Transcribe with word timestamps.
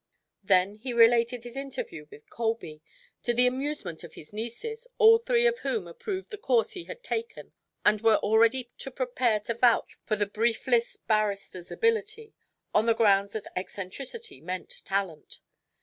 Then 0.41 0.73
he 0.73 0.93
related 0.93 1.43
his 1.43 1.55
interview 1.55 2.07
with 2.09 2.27
Colby, 2.31 2.81
to 3.21 3.35
the 3.35 3.45
amusement 3.45 4.03
of 4.03 4.15
his 4.15 4.33
nieces, 4.33 4.87
all 4.97 5.19
three 5.19 5.45
of 5.45 5.59
whom 5.59 5.87
approved 5.87 6.31
the 6.31 6.39
course 6.39 6.71
he 6.71 6.85
had 6.85 7.03
taken 7.03 7.53
and 7.85 8.01
were 8.01 8.15
already 8.15 8.71
prepared 8.95 9.45
to 9.45 9.53
vouch 9.53 9.99
for 10.03 10.15
the 10.15 10.25
briefless 10.25 10.95
barrister's 10.97 11.69
ability, 11.71 12.33
on 12.73 12.87
the 12.87 12.95
grounds 12.95 13.33
that 13.33 13.45
eccentricity 13.55 14.41
meant 14.41 14.81
talent. 14.85 15.39